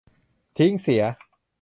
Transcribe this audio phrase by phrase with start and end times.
[0.57, 1.03] ทิ้งเสีย